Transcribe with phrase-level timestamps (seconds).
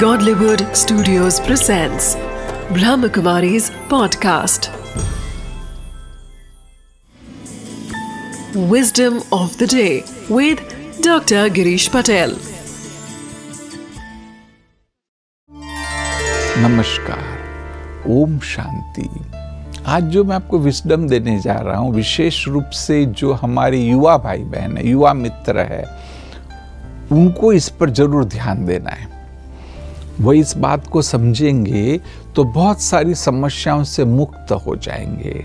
[0.00, 2.16] Godlywood Studios presents
[2.76, 4.68] Brahmakumari's podcast.
[8.72, 10.58] Wisdom of the day with
[11.00, 11.48] Dr.
[11.58, 12.34] Girish Patel.
[16.66, 19.08] नमस्कार ओम शांति
[19.94, 24.18] आज जो मैं आपको विस्डम देने जा रहा हूँ विशेष रूप से जो हमारे युवा
[24.28, 25.84] भाई बहन है युवा मित्र है
[27.12, 29.14] उनको इस पर ज़रूर ध्यान देना है
[30.20, 32.00] वो इस बात को समझेंगे
[32.36, 35.44] तो बहुत सारी समस्याओं से मुक्त हो जाएँगे।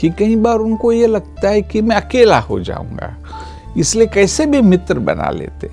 [0.00, 3.14] कि कई बार उनको ये लगता है कि मैं अकेला हो जाऊँगा,
[3.76, 5.70] इसलिए कैसे भी मित्र बना लेते।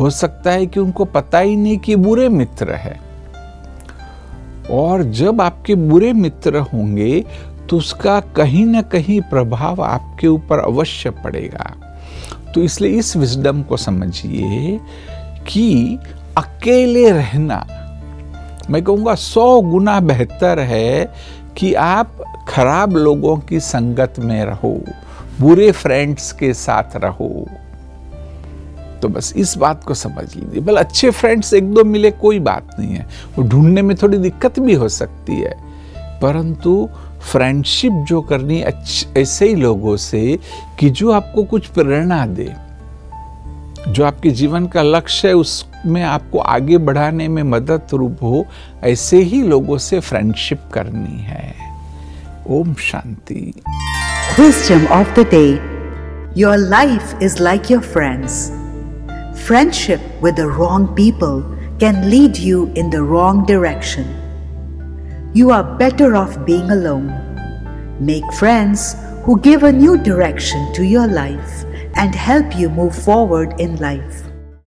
[0.00, 3.00] हो सकता है कि उनको पता ही नहीं कि बुरे मित्र है।
[4.70, 7.24] और जब आपके बुरे मित्र होंगे
[7.70, 11.74] तो उसका कहीं ना कहीं प्रभाव आपके ऊपर अवश्य पड़ेगा।
[12.54, 14.80] तो इसलिए इस विजडम को समझिए
[15.48, 15.98] कि
[16.38, 17.66] अकेले रहना।
[18.70, 21.14] मैं कहूँगा, सौ गुना बेहतर है
[21.56, 24.80] कि आप खराब लोगों की संगत में रहो,
[25.40, 27.46] बुरे फ्रेंड्स के साथ रहो।
[29.02, 32.76] तो बस इस बात को समझ लीजिए। बल अच्छे फ्रेंड्स एक दो मिले, कोई बात
[32.78, 35.54] नहीं है। वो ढूँढने में थोड़ी दिक्कत भी हो सकती है।
[36.22, 36.88] परंतु
[37.32, 38.64] फ्रेंडशिप जो करनी
[39.16, 40.38] ऐसे ही लोगों से
[40.78, 42.54] कि जो आपको कुछ प्रेरणा दे,
[43.88, 45.34] जो आपके जीवन का लक्ष्य है
[45.86, 48.46] में आपको आगे बढ़ाने में मदद रूप हो,
[48.84, 51.54] ऐसे ही लोगों से फ्रेंडशिप करनी है।
[52.50, 53.52] ओम शांति।
[54.92, 55.44] Of the day
[56.40, 58.50] your life is like your friends
[59.46, 61.42] friendship with the wrong people
[61.80, 64.14] can lead you in the wrong direction
[65.36, 67.02] you are better off being alone
[68.02, 68.94] make friends
[69.28, 71.64] who give a new direction to your life
[71.98, 74.27] and help you move forward in life